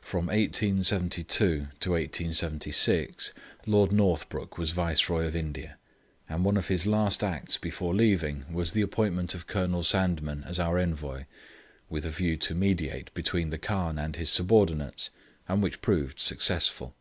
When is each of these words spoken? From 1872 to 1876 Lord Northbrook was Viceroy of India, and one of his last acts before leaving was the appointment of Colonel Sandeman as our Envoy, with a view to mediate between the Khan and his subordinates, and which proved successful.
From 0.00 0.26
1872 0.26 1.26
to 1.80 1.90
1876 1.90 3.32
Lord 3.66 3.90
Northbrook 3.90 4.56
was 4.56 4.70
Viceroy 4.70 5.24
of 5.26 5.34
India, 5.34 5.78
and 6.28 6.44
one 6.44 6.56
of 6.56 6.68
his 6.68 6.86
last 6.86 7.24
acts 7.24 7.58
before 7.58 7.92
leaving 7.92 8.44
was 8.52 8.70
the 8.70 8.82
appointment 8.82 9.34
of 9.34 9.48
Colonel 9.48 9.82
Sandeman 9.82 10.44
as 10.44 10.60
our 10.60 10.78
Envoy, 10.78 11.24
with 11.90 12.06
a 12.06 12.10
view 12.10 12.36
to 12.36 12.54
mediate 12.54 13.12
between 13.14 13.50
the 13.50 13.58
Khan 13.58 13.98
and 13.98 14.14
his 14.14 14.30
subordinates, 14.30 15.10
and 15.48 15.60
which 15.60 15.80
proved 15.80 16.20
successful. 16.20 16.94